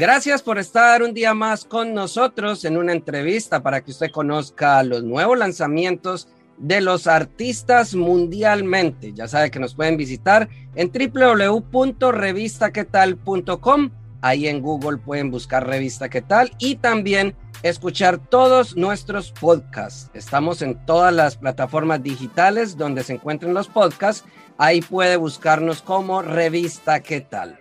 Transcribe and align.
Gracias 0.00 0.40
por 0.40 0.56
estar 0.58 1.02
un 1.02 1.12
día 1.12 1.34
más 1.34 1.66
con 1.66 1.92
nosotros 1.92 2.64
en 2.64 2.78
una 2.78 2.94
entrevista 2.94 3.62
para 3.62 3.82
que 3.82 3.90
usted 3.90 4.10
conozca 4.10 4.82
los 4.82 5.04
nuevos 5.04 5.36
lanzamientos 5.36 6.26
de 6.56 6.80
los 6.80 7.06
artistas 7.06 7.94
mundialmente. 7.94 9.12
Ya 9.12 9.28
sabe 9.28 9.50
que 9.50 9.58
nos 9.58 9.74
pueden 9.74 9.98
visitar 9.98 10.48
en 10.74 10.90
www.revistaquetal.com. 10.90 13.90
Ahí 14.22 14.48
en 14.48 14.62
Google 14.62 14.96
pueden 14.96 15.30
buscar 15.30 15.66
Revista 15.66 16.08
Qué 16.08 16.22
Tal 16.22 16.50
y 16.58 16.76
también 16.76 17.36
escuchar 17.62 18.16
todos 18.16 18.78
nuestros 18.78 19.32
podcasts. 19.32 20.10
Estamos 20.14 20.62
en 20.62 20.82
todas 20.86 21.12
las 21.12 21.36
plataformas 21.36 22.02
digitales 22.02 22.78
donde 22.78 23.04
se 23.04 23.12
encuentren 23.12 23.52
los 23.52 23.68
podcasts. 23.68 24.24
Ahí 24.56 24.80
puede 24.80 25.18
buscarnos 25.18 25.82
como 25.82 26.22
Revista 26.22 27.00
Qué 27.00 27.20
Tal. 27.20 27.59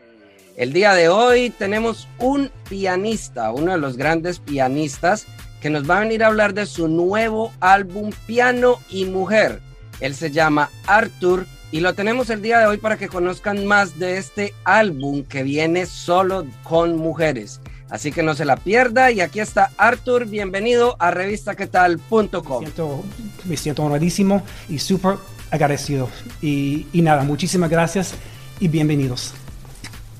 El 0.59 0.73
día 0.73 0.93
de 0.93 1.07
hoy 1.07 1.51
tenemos 1.51 2.09
un 2.19 2.51
pianista, 2.67 3.49
uno 3.53 3.71
de 3.71 3.77
los 3.77 3.95
grandes 3.95 4.39
pianistas, 4.39 5.25
que 5.61 5.69
nos 5.69 5.89
va 5.89 5.95
a 5.95 5.99
venir 6.01 6.21
a 6.21 6.27
hablar 6.27 6.53
de 6.53 6.65
su 6.65 6.89
nuevo 6.89 7.53
álbum 7.61 8.11
Piano 8.27 8.77
y 8.89 9.05
Mujer. 9.05 9.61
Él 10.01 10.13
se 10.15 10.31
llama 10.31 10.69
Arthur 10.85 11.45
y 11.71 11.79
lo 11.79 11.93
tenemos 11.93 12.29
el 12.29 12.41
día 12.41 12.59
de 12.59 12.65
hoy 12.65 12.75
para 12.75 12.97
que 12.97 13.07
conozcan 13.07 13.65
más 13.67 13.99
de 13.99 14.17
este 14.17 14.53
álbum 14.65 15.23
que 15.23 15.43
viene 15.43 15.85
solo 15.85 16.45
con 16.63 16.97
mujeres. 16.97 17.61
Así 17.89 18.11
que 18.11 18.21
no 18.21 18.35
se 18.35 18.43
la 18.43 18.57
pierda 18.57 19.11
y 19.11 19.21
aquí 19.21 19.39
está 19.39 19.71
Arthur, 19.77 20.25
bienvenido 20.25 20.97
a 20.99 21.09
revistaquetal.com. 21.11 22.59
Me 22.59 22.65
siento, 22.65 23.05
me 23.45 23.55
siento 23.55 23.83
honradísimo 23.83 24.43
y 24.67 24.79
súper 24.79 25.15
agradecido. 25.51 26.09
Y, 26.41 26.85
y 26.91 27.01
nada, 27.01 27.23
muchísimas 27.23 27.69
gracias 27.69 28.13
y 28.59 28.67
bienvenidos. 28.67 29.33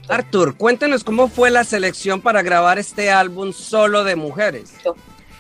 Arthur, 0.10 0.56
cuéntanos 0.56 1.04
cómo 1.04 1.28
fue 1.28 1.52
la 1.52 1.64
selección 1.64 2.22
para 2.22 2.42
grabar 2.42 2.80
este 2.80 3.12
álbum 3.12 3.54
solo 3.54 4.04
de 4.04 4.16
mujeres. 4.16 4.74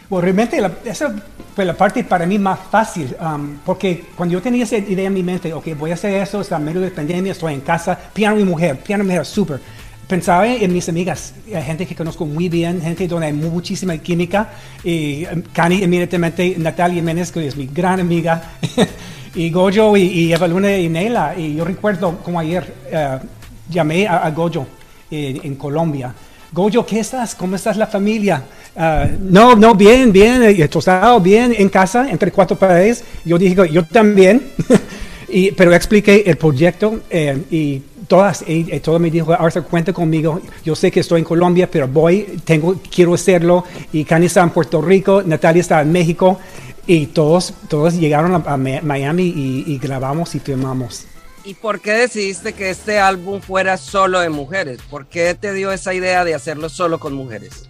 Bueno, 0.09 0.21
realmente 0.21 0.61
la, 0.61 0.71
esa 0.85 1.13
fue 1.55 1.65
la 1.65 1.75
parte 1.75 2.03
para 2.03 2.25
mí 2.25 2.39
más 2.39 2.59
fácil, 2.71 3.15
um, 3.19 3.57
porque 3.65 4.05
cuando 4.15 4.33
yo 4.33 4.41
tenía 4.41 4.63
esa 4.63 4.77
idea 4.77 5.07
en 5.07 5.13
mi 5.13 5.23
mente, 5.23 5.53
ok, 5.53 5.67
voy 5.77 5.91
a 5.91 5.95
hacer 5.95 6.13
eso, 6.21 6.41
está 6.41 6.57
en 6.57 6.65
medio 6.65 6.81
de 6.81 6.91
pandemia, 6.91 7.31
estoy 7.31 7.53
en 7.53 7.61
casa, 7.61 7.97
piano 8.13 8.39
y 8.39 8.43
mujer, 8.43 8.77
piano 8.77 9.03
y 9.03 9.07
mujer, 9.07 9.25
súper. 9.25 9.59
Pensaba 10.07 10.47
en 10.47 10.73
mis 10.73 10.89
amigas, 10.89 11.35
gente 11.45 11.85
que 11.85 11.95
conozco 11.95 12.25
muy 12.25 12.49
bien, 12.49 12.81
gente 12.81 13.07
donde 13.07 13.27
hay 13.27 13.33
muchísima 13.33 13.97
química, 13.97 14.49
y 14.83 15.25
um, 15.25 15.41
Cani 15.53 15.83
inmediatamente, 15.83 16.55
Natalia 16.57 16.95
Jiménez, 16.95 17.31
que 17.31 17.45
es 17.47 17.55
mi 17.55 17.67
gran 17.67 17.99
amiga, 17.99 18.53
y 19.35 19.49
Goyo 19.51 19.95
y, 19.97 20.01
y 20.01 20.33
Eva 20.33 20.47
Luna 20.47 20.75
y 20.75 20.89
Neila, 20.89 21.35
y 21.37 21.55
yo 21.55 21.65
recuerdo 21.65 22.17
como 22.23 22.39
ayer, 22.39 22.73
uh, 22.91 23.38
llamé 23.69 24.07
a, 24.07 24.17
a 24.25 24.31
Goyo 24.31 24.65
eh, 25.11 25.39
en 25.43 25.55
Colombia. 25.55 26.13
Goyo, 26.51 26.85
¿qué 26.85 26.99
estás? 26.99 27.35
¿Cómo 27.35 27.55
estás 27.55 27.77
la 27.77 27.85
familia? 27.87 28.43
Uh, 28.75 29.07
no, 29.21 29.55
no, 29.55 29.75
bien, 29.75 30.11
bien, 30.11 30.41
eh, 30.41 30.51
estado 30.51 31.19
bien 31.19 31.53
en 31.57 31.69
casa, 31.69 32.09
entre 32.09 32.31
cuatro 32.31 32.57
paredes. 32.57 33.03
Yo 33.23 33.37
dije, 33.37 33.55
yo 33.71 33.83
también. 33.85 34.51
pero 35.55 35.73
expliqué 35.73 36.23
el 36.25 36.37
proyecto 36.37 37.01
eh, 37.09 37.39
y 37.51 37.81
todas, 38.07 38.43
y, 38.47 38.73
y 38.73 38.79
todo 38.79 38.97
me 38.97 39.11
dijo, 39.11 39.31
Arthur, 39.31 39.63
cuenta 39.63 39.93
conmigo. 39.93 40.41
Yo 40.65 40.75
sé 40.75 40.89
que 40.91 41.01
estoy 41.01 41.19
en 41.19 41.25
Colombia, 41.25 41.69
pero 41.69 41.87
voy, 41.87 42.39
tengo, 42.43 42.81
quiero 42.93 43.13
hacerlo. 43.13 43.63
Y 43.93 44.03
Cani 44.03 44.25
está 44.25 44.41
en 44.41 44.49
Puerto 44.49 44.81
Rico, 44.81 45.21
Natalia 45.23 45.61
está 45.61 45.81
en 45.81 45.91
México. 45.91 46.39
Y 46.87 47.07
todos, 47.07 47.53
todos 47.67 47.99
llegaron 47.99 48.33
a, 48.33 48.57
Miami 48.57 49.33
y 49.67 49.77
grabamos 49.77 50.33
y 50.33 50.39
filmamos. 50.39 51.05
¿Y 51.49 51.55
por 51.55 51.81
qué 51.81 51.93
decidiste 51.93 52.53
que 52.53 52.69
este 52.69 52.99
álbum 52.99 53.41
fuera 53.41 53.77
solo 53.77 54.19
de 54.19 54.29
mujeres? 54.29 54.79
¿Por 54.87 55.07
qué 55.07 55.33
te 55.33 55.51
dio 55.51 55.71
esa 55.71 55.95
idea 55.95 56.23
de 56.23 56.35
hacerlo 56.35 56.69
solo 56.69 56.99
con 56.99 57.15
mujeres? 57.15 57.67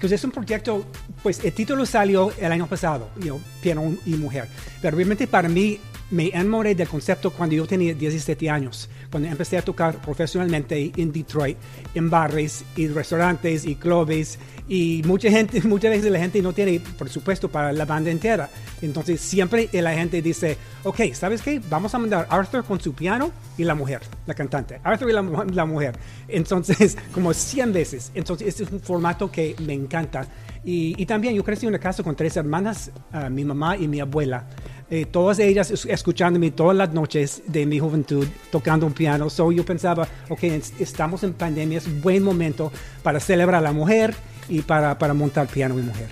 Porque 0.00 0.14
es 0.14 0.22
un 0.22 0.30
proyecto, 0.30 0.86
pues 1.20 1.42
el 1.42 1.52
título 1.52 1.86
salió 1.86 2.32
el 2.38 2.52
año 2.52 2.68
pasado, 2.68 3.10
know, 3.16 3.40
Piano 3.62 3.96
y 4.06 4.14
Mujer. 4.14 4.46
Pero 4.80 4.96
realmente 4.96 5.26
para 5.26 5.48
mí 5.48 5.80
me 6.10 6.28
enamoré 6.28 6.74
del 6.74 6.88
concepto 6.88 7.30
cuando 7.30 7.54
yo 7.54 7.66
tenía 7.66 7.94
17 7.94 8.50
años, 8.50 8.88
cuando 9.10 9.28
empecé 9.28 9.58
a 9.58 9.62
tocar 9.62 10.00
profesionalmente 10.00 10.92
en 10.96 11.12
Detroit, 11.12 11.56
en 11.94 12.10
bares 12.10 12.64
y 12.76 12.88
restaurantes 12.88 13.64
y 13.64 13.76
clubes. 13.76 14.38
Y 14.68 15.02
mucha 15.04 15.30
gente, 15.30 15.60
muchas 15.64 15.90
veces 15.90 16.10
la 16.10 16.18
gente 16.18 16.40
no 16.42 16.52
tiene 16.52 16.80
presupuesto 16.98 17.48
para 17.48 17.72
la 17.72 17.84
banda 17.84 18.10
entera. 18.10 18.48
Entonces 18.82 19.20
siempre 19.20 19.68
la 19.72 19.92
gente 19.94 20.22
dice, 20.22 20.56
ok, 20.84 21.12
¿sabes 21.12 21.42
qué? 21.42 21.60
Vamos 21.68 21.94
a 21.94 21.98
mandar 21.98 22.26
Arthur 22.30 22.64
con 22.64 22.80
su 22.80 22.92
piano 22.92 23.32
y 23.58 23.64
la 23.64 23.74
mujer, 23.74 24.00
la 24.26 24.34
cantante. 24.34 24.80
Arthur 24.82 25.10
y 25.10 25.12
la, 25.12 25.22
la 25.22 25.64
mujer. 25.64 25.98
Entonces, 26.28 26.96
como 27.12 27.32
100 27.32 27.72
veces. 27.72 28.10
Entonces, 28.14 28.48
este 28.48 28.64
es 28.64 28.70
un 28.70 28.80
formato 28.80 29.30
que 29.30 29.54
me 29.60 29.74
encanta. 29.74 30.26
Y, 30.64 30.94
y 31.00 31.06
también 31.06 31.34
yo 31.34 31.42
crecí 31.42 31.66
en 31.66 31.70
una 31.70 31.78
casa 31.78 32.02
con 32.02 32.14
tres 32.14 32.36
hermanas, 32.36 32.90
uh, 33.12 33.30
mi 33.30 33.44
mamá 33.44 33.76
y 33.76 33.88
mi 33.88 34.00
abuela. 34.00 34.46
Eh, 34.90 35.06
todas 35.06 35.38
ellas 35.38 35.70
escuchándome 35.70 36.50
todas 36.50 36.76
las 36.76 36.92
noches 36.92 37.42
de 37.46 37.64
mi 37.64 37.78
juventud 37.78 38.26
tocando 38.50 38.86
un 38.86 38.92
piano. 38.92 39.30
So 39.30 39.52
yo 39.52 39.64
pensaba, 39.64 40.08
ok, 40.28 40.42
estamos 40.80 41.22
en 41.22 41.32
pandemia, 41.32 41.78
es 41.78 42.02
buen 42.02 42.24
momento 42.24 42.72
para 43.02 43.20
celebrar 43.20 43.60
a 43.60 43.62
la 43.62 43.72
mujer 43.72 44.14
y 44.48 44.62
para, 44.62 44.98
para 44.98 45.14
montar 45.14 45.46
piano 45.46 45.78
y 45.78 45.82
mujer. 45.82 46.08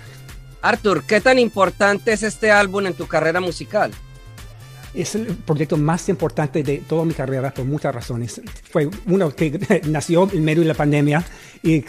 Arthur, 0.61 1.03
¿qué 1.03 1.19
tan 1.19 1.39
importante 1.39 2.13
es 2.13 2.23
este 2.23 2.51
álbum 2.51 2.87
en 2.87 2.93
tu 2.93 3.07
carrera 3.07 3.41
musical? 3.41 3.91
Es 4.93 5.15
el 5.15 5.27
proyecto 5.27 5.77
más 5.77 6.09
importante 6.09 6.63
de 6.63 6.79
toda 6.79 7.05
mi 7.05 7.13
carrera 7.13 7.53
por 7.53 7.65
muchas 7.65 7.93
razones. 7.93 8.41
Fue 8.69 8.89
uno 9.05 9.33
que 9.35 9.81
nació 9.87 10.29
en 10.31 10.43
medio 10.43 10.61
de 10.61 10.67
la 10.67 10.73
pandemia 10.73 11.23
y 11.61 11.75
eh, 11.75 11.83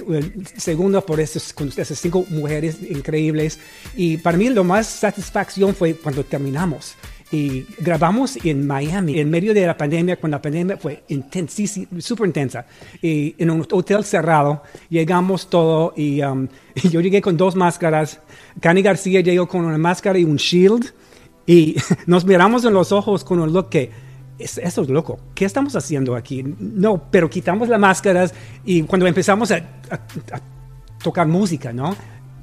segundo 0.57 1.05
por 1.05 1.21
esas, 1.21 1.55
cinco 1.95 2.25
mujeres 2.29 2.79
increíbles. 2.83 3.59
Y 3.97 4.19
para 4.19 4.37
mí 4.37 4.51
lo 4.51 4.65
más 4.65 4.87
satisfacción 4.87 5.75
fue 5.75 5.95
cuando 5.95 6.25
terminamos. 6.25 6.95
Y 7.33 7.65
grabamos 7.79 8.37
en 8.45 8.67
Miami, 8.67 9.21
en 9.21 9.31
medio 9.31 9.55
de 9.55 9.65
la 9.65 9.77
pandemia, 9.77 10.17
cuando 10.17 10.37
la 10.39 10.43
pandemia 10.43 10.77
fue 10.77 11.05
intensísima, 11.09 11.87
súper 12.01 12.27
intensa. 12.27 12.67
Y 13.01 13.37
en 13.39 13.51
un 13.51 13.65
hotel 13.71 14.05
cerrado, 14.05 14.65
llegamos 14.89 15.49
todo 15.49 15.95
y, 15.97 16.21
um, 16.23 16.49
yo 16.91 17.01
llegué 17.01 17.23
con 17.23 17.37
dos 17.37 17.55
máscaras. 17.55 18.21
Cani 18.61 18.83
García 18.83 19.21
llegó 19.21 19.47
con 19.47 19.65
una 19.65 19.79
máscara 19.79 20.19
y 20.19 20.25
un 20.25 20.37
shield. 20.37 20.93
Y 21.51 21.75
nos 22.07 22.25
miramos 22.25 22.65
en 22.65 22.73
los 22.73 22.93
ojos 22.93 23.25
con 23.25 23.41
un 23.41 23.53
look 23.53 23.71
que, 23.71 23.91
eso 24.39 24.83
es 24.83 24.89
loco, 24.89 25.19
¿qué 25.35 25.45
estamos 25.45 25.75
haciendo 25.75 26.15
aquí? 26.15 26.45
No, 26.61 27.03
pero 27.11 27.29
quitamos 27.29 27.69
las 27.69 27.81
máscaras 27.81 28.33
y 28.65 28.83
cuando 28.85 29.09
empezamos 29.09 29.51
a, 29.51 29.57
a, 29.57 29.95
a 29.95 30.41
tocar 31.03 31.27
música, 31.27 31.73
¿no? 31.73 31.97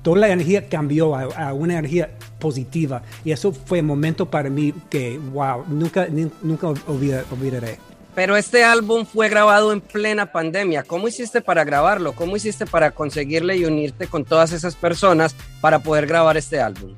Toda 0.04 0.18
la 0.18 0.28
energía 0.28 0.68
cambió 0.68 1.16
a, 1.16 1.24
a, 1.24 1.54
una 1.54 1.80
energía 1.80 2.18
positiva 2.38 3.02
y 3.24 3.32
eso 3.32 3.54
fue 3.54 3.80
un 3.80 3.86
momento 3.86 4.30
para 4.30 4.50
mí 4.50 4.74
que, 4.90 5.18
wow, 5.32 5.64
nunca, 5.70 6.08
ni, 6.08 6.30
nunca 6.42 6.68
olvidar, 6.68 7.24
olvidaré. 7.32 7.80
Pero 8.14 8.36
este 8.36 8.66
álbum 8.66 9.06
fue 9.06 9.30
grabado 9.30 9.72
en 9.72 9.80
plena 9.80 10.34
pandemia. 10.34 10.84
¿Cómo 10.84 11.08
hiciste 11.08 11.40
para 11.40 11.64
grabarlo? 11.64 12.12
¿Cómo 12.12 12.36
hiciste 12.36 12.66
para 12.66 12.92
conseguirle 12.92 13.56
y 13.56 13.64
unirte 13.64 14.08
con 14.08 14.26
todas 14.26 14.52
esas 14.52 14.76
personas 14.76 15.34
para 15.62 15.80
poder 15.80 16.08
grabar 16.08 16.36
este 16.36 16.60
álbum? 16.60 16.94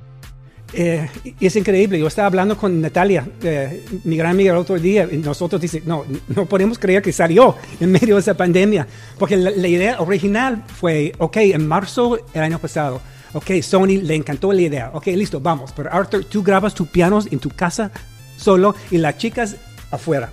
Eh, 0.74 1.10
es 1.39 1.56
increíble. 1.56 2.00
Yo 2.00 2.07
estaba 2.07 2.27
hablando 2.27 2.57
con 2.57 2.80
Natalia, 2.81 3.27
eh, 3.42 3.86
mi 4.04 4.18
gran 4.18 4.31
amiga, 4.31 4.51
el 4.51 4.57
otro 4.57 4.77
día, 4.77 5.07
y 5.12 5.18
nosotros 5.18 5.62
dice, 5.62 5.81
no, 5.86 6.06
no 6.27 6.45
podemos 6.45 6.77
creer 6.77 7.01
que 7.01 7.12
salió 7.12 7.56
en 7.80 7.92
medio 7.92 8.16
de 8.16 8.21
esa 8.21 8.36
pandemia, 8.36 8.88
porque 9.18 9.36
la, 9.36 9.51
la, 9.51 9.68
idea 9.68 10.00
original 10.00 10.63
fue, 10.80 11.13
ok, 11.18 11.38
en 11.38 11.68
marzo 11.68 12.19
el 12.33 12.42
año 12.42 12.60
pasado, 12.60 13.01
ok, 13.33 13.62
Sony 13.62 14.00
le 14.01 14.16
encantó 14.16 14.54
la 14.54 14.62
idea, 14.62 14.92
ok, 14.94 15.07
listo, 15.07 15.39
vamos, 15.39 15.71
pero 15.75 15.92
Arthur, 15.92 16.25
tú 16.25 16.44
grabas 16.44 16.74
tus 16.75 16.88
pianos 16.88 17.27
en 17.31 17.39
tu 17.39 17.50
casa 17.50 17.92
solo 18.38 18.75
y 18.92 18.98
las 18.98 19.18
chicas 19.18 19.56
afuera. 19.92 20.31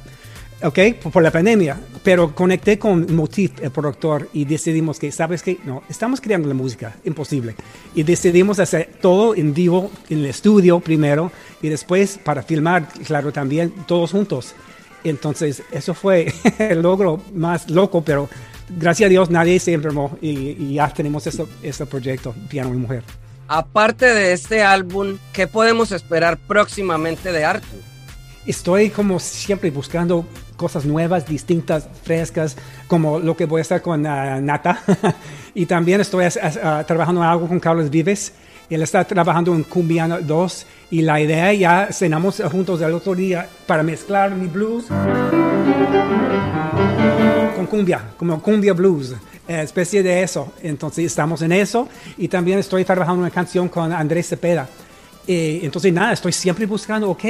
¿Ok? 0.66 0.78
Por, 1.12 1.22
la 1.22 1.30
pandemia. 1.30 1.78
Pero 2.02 2.34
conecté 2.34 2.78
con 2.78 3.14
Motif, 3.14 3.52
el 3.62 3.70
productor, 3.70 4.28
y 4.32 4.44
decidimos 4.44 4.98
que, 4.98 5.10
¿sabes 5.12 5.42
qué? 5.42 5.58
No, 5.64 5.82
estamos 5.88 6.20
creando 6.20 6.48
la 6.48 6.54
música, 6.54 6.96
imposible. 7.04 7.54
Y 7.94 8.02
decidimos 8.02 8.58
hacer 8.58 8.90
todo 9.00 9.34
en 9.34 9.54
vivo, 9.54 9.90
en 10.10 10.18
el 10.18 10.26
estudio 10.26 10.80
primero, 10.80 11.32
y 11.62 11.68
después 11.68 12.18
para 12.22 12.42
filmar, 12.42 12.88
claro, 13.04 13.32
también, 13.32 13.72
todos 13.86 14.12
juntos. 14.12 14.54
Entonces, 15.04 15.62
eso 15.70 15.94
fue 15.94 16.32
el 16.58 16.82
logro 16.82 17.20
más 17.34 17.70
loco, 17.70 18.02
pero 18.02 18.28
gracias 18.68 19.06
a 19.06 19.10
Dios 19.10 19.30
nadie 19.30 19.58
se 19.60 19.72
enfermó 19.72 20.18
y, 20.20 20.74
ya 20.74 20.88
tenemos 20.88 21.26
ese 21.26 21.86
proyecto, 21.86 22.34
Piano 22.48 22.74
y 22.74 22.76
Mujer. 22.76 23.02
Aparte 23.48 24.06
de 24.06 24.32
este 24.32 24.62
álbum, 24.62 25.18
¿qué 25.32 25.46
podemos 25.46 25.92
esperar 25.92 26.36
próximamente 26.36 27.30
de 27.30 27.44
Arthur? 27.44 27.95
Estoy 28.46 28.90
como 28.90 29.18
siempre 29.18 29.70
buscando 29.70 30.24
cosas 30.56 30.84
nuevas, 30.84 31.26
distintas, 31.26 31.88
frescas, 32.04 32.56
como 32.86 33.18
lo 33.18 33.36
que 33.36 33.44
voy 33.44 33.60
a 33.60 33.62
hacer 33.62 33.82
con 33.82 34.00
uh, 34.06 34.40
Nata. 34.40 34.82
y 35.54 35.66
también 35.66 36.00
estoy 36.00 36.26
uh, 36.26 36.84
trabajando 36.86 37.22
en 37.22 37.28
algo 37.28 37.48
con 37.48 37.58
Carlos 37.58 37.90
Vives. 37.90 38.32
Él 38.70 38.82
está 38.82 39.04
trabajando 39.04 39.54
en 39.54 39.64
Cumbiana 39.64 40.20
2 40.20 40.66
y 40.90 41.02
la 41.02 41.20
idea 41.20 41.52
ya 41.52 41.88
cenamos 41.92 42.42
juntos 42.50 42.80
el 42.80 42.94
otro 42.94 43.14
día 43.14 43.48
para 43.66 43.82
mezclar 43.82 44.34
mi 44.34 44.46
blues 44.46 44.86
con 47.56 47.66
cumbia, 47.66 48.10
como 48.16 48.40
cumbia 48.42 48.72
blues, 48.72 49.14
eh, 49.46 49.60
especie 49.62 50.02
de 50.02 50.22
eso. 50.22 50.52
Entonces 50.62 51.06
estamos 51.06 51.42
en 51.42 51.52
eso 51.52 51.88
y 52.16 52.28
también 52.28 52.58
estoy 52.58 52.84
trabajando 52.84 53.20
una 53.20 53.30
canción 53.30 53.68
con 53.68 53.92
Andrés 53.92 54.28
Cepeda. 54.28 54.68
Eh, 55.26 55.60
entonces 55.62 55.92
nada, 55.92 56.12
estoy 56.12 56.32
siempre 56.32 56.66
buscando, 56.66 57.10
ok, 57.10 57.24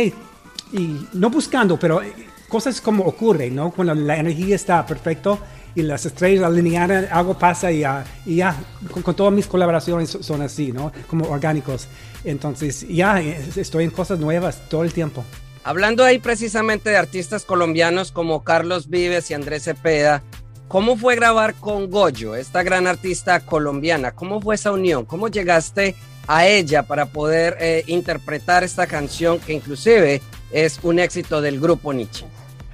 y 0.72 1.06
no 1.12 1.30
buscando, 1.30 1.78
pero 1.78 2.00
cosas 2.48 2.80
como 2.80 3.04
ocurren, 3.04 3.54
¿no? 3.54 3.70
Cuando 3.70 3.94
la 3.94 4.16
energía 4.16 4.56
está 4.56 4.84
perfecto 4.86 5.38
y 5.74 5.82
las 5.82 6.06
estrellas 6.06 6.44
alineadas, 6.44 7.10
algo 7.10 7.38
pasa 7.38 7.70
y 7.70 7.80
ya, 7.80 8.04
ya 8.24 8.56
con, 8.90 9.14
todas 9.14 9.32
mis 9.32 9.46
colaboraciones 9.46 10.16
son 10.20 10.42
así, 10.42 10.72
¿no? 10.72 10.92
Como 11.06 11.28
orgánicos. 11.28 11.88
Entonces, 12.24 12.86
ya 12.88 13.20
estoy 13.20 13.84
en 13.84 13.90
cosas 13.90 14.18
nuevas 14.18 14.68
todo 14.68 14.84
el 14.84 14.92
tiempo. 14.92 15.24
Hablando 15.64 16.04
ahí 16.04 16.18
precisamente 16.18 16.90
de 16.90 16.96
artistas 16.96 17.44
colombianos 17.44 18.12
como 18.12 18.42
Carlos 18.44 18.88
Vives 18.88 19.30
y 19.30 19.34
Andrés 19.34 19.64
Cepeda, 19.64 20.22
¿cómo 20.68 20.96
fue 20.96 21.16
grabar 21.16 21.54
con 21.54 21.90
Goyo, 21.90 22.36
esta 22.36 22.62
gran 22.62 22.86
artista 22.86 23.40
colombiana? 23.40 24.12
¿Cómo 24.12 24.40
fue 24.40 24.54
esa 24.54 24.72
unión? 24.72 25.04
¿Cómo 25.04 25.28
llegaste 25.28 25.94
a 26.28 26.46
ella 26.46 26.84
para 26.84 27.06
poder 27.06 27.56
eh, 27.60 27.84
interpretar 27.86 28.64
esta 28.64 28.86
canción 28.86 29.38
que 29.40 29.52
inclusive 29.52 30.22
es 30.50 30.78
un 30.82 30.98
éxito 30.98 31.40
del 31.40 31.60
grupo 31.60 31.92
Nietzsche? 31.92 32.26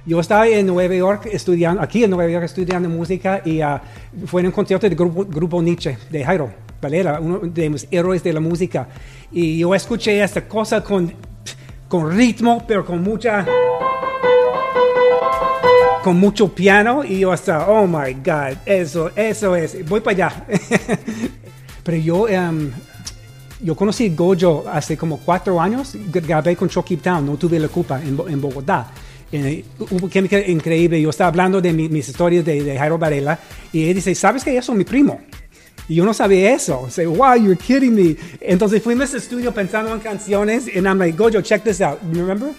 Yo 0.05 0.19
estaba 0.19 0.47
en 0.47 0.67
Nueva 0.67 0.95
York 0.95 1.29
estudiando, 1.31 1.81
aquí 1.81 2.03
en 2.03 2.09
Nueva 2.09 2.29
York 2.29 2.45
estudiando 2.45 2.89
música 2.89 3.41
y 3.45 3.63
uh, 3.63 3.79
fue 4.25 4.41
en 4.41 4.47
un 4.47 4.51
concierto 4.51 4.87
del 4.87 4.97
grupo, 4.97 5.25
grupo 5.25 5.61
Nietzsche 5.61 5.97
de 6.09 6.25
Jairo 6.25 6.51
Valera, 6.81 7.19
uno 7.21 7.39
de 7.39 7.69
los 7.69 7.87
héroes 7.89 8.21
de 8.21 8.33
la 8.33 8.41
música. 8.41 8.89
Y 9.31 9.59
yo 9.59 9.73
escuché 9.73 10.21
esta 10.21 10.45
cosa 10.45 10.83
con, 10.83 11.13
con 11.87 12.15
ritmo, 12.15 12.65
pero 12.67 12.85
con 12.85 13.01
mucha 13.01 13.45
con 16.03 16.19
mucho 16.19 16.53
piano 16.53 17.05
y 17.05 17.19
yo 17.19 17.31
hasta, 17.31 17.65
oh 17.69 17.87
my 17.87 18.13
God, 18.15 18.57
eso, 18.65 19.09
eso 19.15 19.55
es, 19.55 19.87
voy 19.87 20.01
para 20.01 20.27
allá. 20.27 20.45
pero 21.83 21.97
yo, 21.97 22.23
um, 22.23 22.71
yo 23.63 23.75
conocí 23.75 24.09
Gojo 24.09 24.65
hace 24.69 24.97
como 24.97 25.19
cuatro 25.19 25.59
años, 25.59 25.95
grabé 26.11 26.55
con 26.55 26.67
Chucky 26.67 26.97
Town, 26.97 27.25
no 27.25 27.37
tuve 27.37 27.57
la 27.59 27.69
culpa 27.69 28.01
en, 28.01 28.41
Bogotá. 28.41 28.91
Eh, 29.31 29.63
hubo 29.79 30.09
increíble. 30.47 31.01
Yo 31.01 31.09
estaba 31.09 31.29
hablando 31.29 31.61
de 31.61 31.73
mis 31.73 32.07
historias 32.07 32.45
de, 32.45 32.61
de, 32.61 32.77
Jairo 32.77 32.97
Varela 32.97 33.39
y 33.71 33.87
él 33.87 33.95
dice, 33.95 34.13
¿sabes 34.13 34.43
que 34.43 34.55
eso 34.55 34.73
es 34.73 34.77
mi 34.77 34.83
primo? 34.83 35.19
Y 35.87 35.95
yo 35.95 36.05
no 36.05 36.13
sabía 36.13 36.53
eso. 36.53 36.87
Say, 36.89 37.05
wow, 37.05 37.35
you're 37.35 37.57
kidding 37.57 37.95
me. 37.95 38.15
Entonces 38.41 38.83
fuimos 38.83 39.11
al 39.11 39.17
estudio 39.17 39.53
pensando 39.53 39.93
en 39.93 39.99
canciones 39.99 40.67
y 40.67 40.79
I'm 40.79 40.99
like, 40.99 41.17
Gojo, 41.17 41.41
check 41.41 41.63
this 41.63 41.81
out. 41.81 41.99
You 42.11 42.19
remember? 42.19 42.51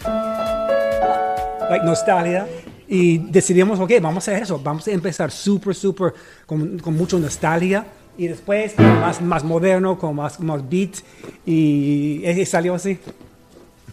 Like 1.71 1.85
nostalgia. 1.85 2.47
Y 2.89 3.19
decidimos, 3.19 3.79
ok, 3.79 3.93
vamos 4.01 4.27
a 4.29 4.33
hacer 4.33 4.43
eso. 4.43 4.59
Vamos 4.59 4.87
a 4.89 4.91
empezar 4.91 5.31
súper, 5.31 5.75
súper 5.75 6.15
con, 6.47 6.79
con 6.79 6.95
mucha 6.95 7.19
nostalgia 7.19 7.85
y 8.17 8.29
después 8.29 8.79
más, 8.79 9.21
más 9.21 9.45
moderno, 9.45 9.99
con 9.99 10.17
más, 10.17 10.41
más 10.41 10.69
beat 10.69 10.97
y, 11.47 12.23
y 12.25 12.47
salió 12.47 12.75
así. 12.75 12.99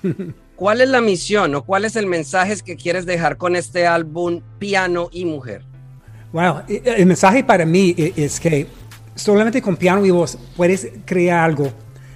¿Cuál 0.56 0.82
es 0.82 0.90
la 0.90 1.02
misión 1.02 1.56
o 1.56 1.64
cuál 1.64 1.86
es 1.86 1.96
el 1.96 2.06
mensaje 2.06 2.56
que 2.64 2.76
quieres 2.76 3.06
dejar 3.06 3.38
con 3.38 3.56
este 3.56 3.88
álbum 3.88 4.42
Piano 4.60 5.10
y 5.12 5.26
Mujer? 5.26 5.64
Wow, 6.34 6.62
el 6.68 7.06
mensaje 7.06 7.44
para 7.44 7.66
mí 7.66 7.96
e, 7.98 8.14
es 8.16 8.40
que 8.40 8.68
solamente 9.16 9.62
con 9.62 9.76
piano 9.76 10.06
y 10.06 10.12
voz 10.12 10.38
puedes 10.56 10.88
crear 11.06 11.40
algo 11.50 11.72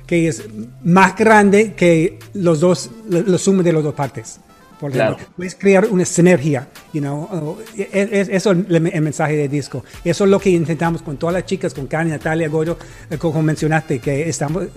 que 0.05 0.27
es 0.27 0.43
más 0.83 1.15
grande 1.15 1.73
que 1.73 2.19
los 2.33 2.59
dos, 2.59 2.91
los 3.09 3.41
suma 3.41 3.63
de 3.63 3.73
las 3.73 3.83
dos 3.83 3.95
partes. 3.95 4.39
Por 4.79 4.91
puedes 5.35 5.55
crear 5.55 5.85
una 5.85 6.05
sinergia, 6.05 6.67
you 6.93 7.01
know? 7.01 7.57
E, 7.77 7.89
e, 7.91 8.21
eso 8.35 8.51
es 8.51 8.57
el, 8.57 8.81
mensaje 8.81 9.35
del 9.35 9.49
disco. 9.49 9.83
Eso 10.03 10.25
es 10.25 10.29
lo 10.29 10.39
que 10.39 10.49
intentamos 10.49 11.01
con 11.01 11.17
todas 11.17 11.33
las 11.33 11.45
chicas, 11.45 11.73
con 11.73 11.87
Karen, 11.87 12.09
Natalia, 12.09 12.49
Goyo, 12.49 12.77
eh, 13.09 13.17
como 13.17 13.41
mencionaste, 13.41 13.99
que 13.99 14.27
estamos, 14.27 14.67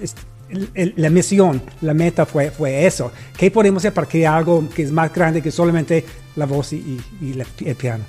la 0.97 1.11
misión, 1.11 1.63
la 1.81 1.95
meta 1.95 2.27
fue, 2.27 2.51
fue 2.51 2.87
eso. 2.87 3.13
¿Qué 3.37 3.51
podemos 3.51 3.81
hacer 3.81 3.93
para 3.93 4.07
crear 4.07 4.37
algo 4.37 4.69
que 4.75 4.83
es 4.83 4.93
más 4.93 5.13
grande 5.13 5.43
que 5.43 5.51
solamente 5.51 6.05
la 6.37 6.47
voz 6.47 6.73
y, 6.73 7.01
el 7.65 7.77
piano? 7.77 8.05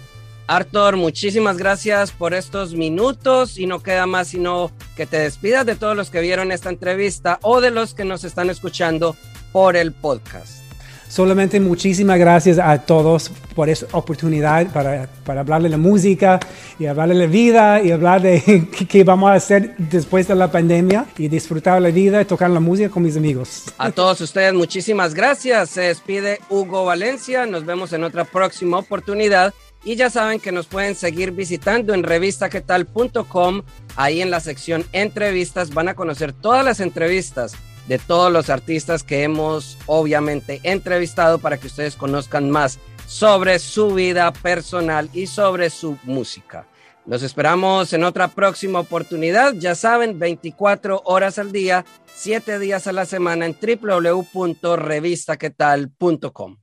Arthur, 0.47 0.97
muchísimas 0.97 1.57
gracias 1.57 2.11
por 2.11 2.33
estos 2.33 2.73
minutos 2.73 3.59
y 3.59 3.67
no 3.67 3.83
queda 3.83 4.07
más 4.07 4.29
sino 4.29 4.71
que 4.95 5.05
te 5.05 5.19
despidas 5.19 5.63
de 5.65 5.75
todos 5.75 5.95
los 5.95 6.09
que 6.09 6.21
vieron 6.21 6.51
esta 6.51 6.69
entrevista 6.69 7.37
o 7.43 7.61
de 7.61 7.69
los 7.69 7.93
que 7.93 8.03
nos 8.03 8.23
están 8.23 8.49
escuchando 8.49 9.15
por 9.51 9.75
el 9.75 9.91
podcast. 9.91 10.68
Solamente 11.09 11.59
muchísimas 11.59 12.19
gracias 12.19 12.59
a 12.59 12.77
todos 12.77 13.31
por 13.55 13.67
esta 13.67 13.87
oportunidad 13.97 14.71
para, 14.71 15.09
para 15.25 15.41
hablar 15.41 15.63
de 15.63 15.69
la 15.69 15.77
música 15.77 16.39
y 16.77 16.85
hablar 16.85 17.09
de 17.09 17.15
la 17.15 17.25
vida 17.25 17.81
y 17.81 17.91
hablar 17.91 18.21
de 18.21 18.67
qué 18.89 19.03
vamos 19.03 19.31
a 19.31 19.33
hacer 19.33 19.75
después 19.77 20.27
de 20.27 20.35
la 20.35 20.51
pandemia 20.51 21.07
y 21.17 21.27
disfrutar 21.27 21.81
la 21.81 21.89
vida 21.89 22.21
y 22.21 22.25
tocar 22.25 22.51
la 22.51 22.59
música 22.59 22.89
con 22.89 23.01
mis 23.01 23.17
amigos. 23.17 23.63
A 23.79 23.89
todos 23.89 24.21
ustedes 24.21 24.53
muchísimas 24.53 25.15
gracias. 25.15 25.71
Se 25.71 25.81
despide 25.81 26.39
Hugo 26.47 26.85
Valencia. 26.85 27.47
Nos 27.47 27.65
vemos 27.65 27.91
en 27.91 28.03
otra 28.03 28.23
próxima 28.25 28.77
oportunidad. 28.77 29.51
Y 29.83 29.95
ya 29.95 30.11
saben 30.11 30.39
que 30.39 30.51
nos 30.51 30.67
pueden 30.67 30.93
seguir 30.93 31.31
visitando 31.31 31.95
en 31.95 32.03
revistaquetal.com. 32.03 33.63
Ahí 33.95 34.21
en 34.21 34.29
la 34.29 34.41
sección 34.41 34.85
entrevistas 34.91 35.73
van 35.73 35.87
a 35.87 35.95
conocer 35.95 36.33
todas 36.33 36.63
las 36.63 36.81
entrevistas 36.81 37.55
de 37.89 37.99
todos 37.99 38.31
los 38.31 38.49
artistas 38.49 39.03
que 39.03 39.23
hemos 39.23 39.77
obviamente 39.87 40.61
entrevistado 40.63 41.39
para 41.39 41.57
que 41.57 41.67
ustedes 41.67 41.97
conozcan 41.97 42.49
más 42.49 42.79
sobre 43.07 43.59
su 43.59 43.93
vida 43.95 44.31
personal 44.31 45.09
y 45.11 45.27
sobre 45.27 45.69
su 45.71 45.97
música. 46.03 46.67
Los 47.07 47.23
esperamos 47.23 47.93
en 47.93 48.03
otra 48.03 48.27
próxima 48.27 48.79
oportunidad. 48.79 49.55
Ya 49.55 49.73
saben, 49.73 50.19
24 50.19 51.01
horas 51.05 51.39
al 51.39 51.51
día, 51.51 51.83
7 52.13 52.59
días 52.59 52.85
a 52.85 52.93
la 52.93 53.05
semana 53.05 53.47
en 53.47 53.57
www.revistaquetal.com. 53.59 56.57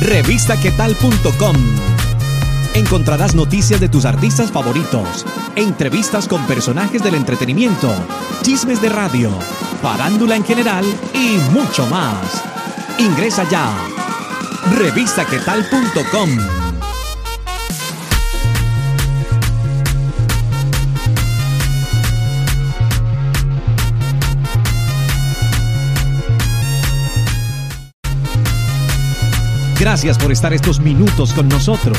Revistaquetal.com 0.00 1.93
encontrarás 2.74 3.34
noticias 3.34 3.80
de 3.80 3.88
tus 3.88 4.04
artistas 4.04 4.50
favoritos, 4.50 5.24
entrevistas 5.56 6.28
con 6.28 6.44
personajes 6.46 7.02
del 7.02 7.14
entretenimiento, 7.14 7.92
chismes 8.42 8.82
de 8.82 8.88
radio, 8.88 9.30
parándula 9.82 10.36
en 10.36 10.44
general 10.44 10.84
y 11.14 11.38
mucho 11.52 11.86
más. 11.86 12.42
Ingresa 12.98 13.48
ya. 13.48 13.72
Revistaquetal.com 14.76 16.30
Gracias 29.78 30.16
por 30.16 30.32
estar 30.32 30.52
estos 30.54 30.80
minutos 30.80 31.34
con 31.34 31.48
nosotros. 31.48 31.98